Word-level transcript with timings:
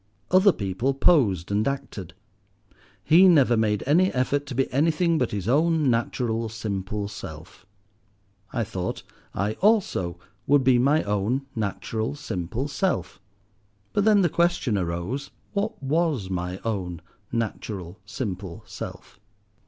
Other 0.31 0.51
people 0.51 0.95
posed 0.95 1.51
and 1.51 1.67
acted. 1.67 2.15
He 3.03 3.27
never 3.27 3.55
made 3.55 3.83
any 3.85 4.11
effort 4.15 4.47
to 4.47 4.55
be 4.55 4.67
anything 4.73 5.19
but 5.19 5.29
his 5.29 5.47
own 5.47 5.91
natural, 5.91 6.49
simple 6.49 7.07
self. 7.07 7.67
I 8.51 8.63
thought 8.63 9.03
I 9.35 9.53
also 9.61 10.17
would 10.47 10.63
be 10.63 10.79
my 10.79 11.03
own 11.03 11.43
natural, 11.55 12.15
simple 12.15 12.67
self. 12.67 13.19
But 13.93 14.03
then 14.03 14.23
the 14.23 14.29
question 14.29 14.75
arose—What 14.75 15.83
was 15.83 16.31
my 16.31 16.57
own 16.65 17.01
natural, 17.31 17.99
simple 18.03 18.63
self? 18.65 19.19